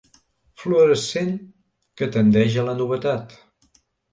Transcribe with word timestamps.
Fluorescent 0.61 1.29
que 2.01 2.09
tendeix 2.17 2.59
a 2.63 2.67
la 2.71 2.77
novetat. 2.81 3.37